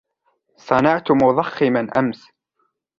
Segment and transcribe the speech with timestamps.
[0.57, 2.31] صنعتُ مُضَخِّمًا أمس.